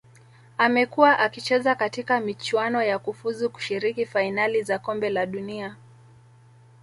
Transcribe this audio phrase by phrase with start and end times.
[0.57, 5.75] Amekua akicheza katika michuano ya kufuzu kushiriki fainali za kombe la dunia